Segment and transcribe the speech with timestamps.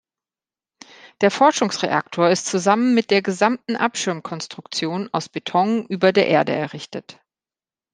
[1.21, 7.19] Der Forschungsreaktor ist zusammen mit der gesamten Abschirm-Konstruktion aus Beton über der Erde errichtet.